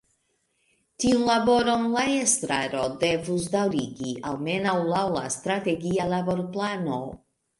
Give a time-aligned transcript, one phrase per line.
[1.01, 6.99] Tiun laboron la estraro devus daŭrigi, almenaŭ laŭ la Strategia Laborplano.